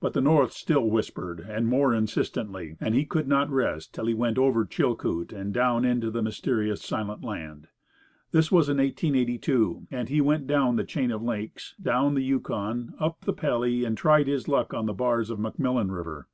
[0.00, 4.14] But the North still whispered, and more insistently, and he could not rest till he
[4.14, 7.68] went over Chilcoot, and down into the mysterious Silent Land.
[8.32, 12.94] This was in 1882, and he went down the chain of lakes, down the Yukon,
[12.98, 16.28] up the Pelly, and tried his luck on the bars of McMillan River.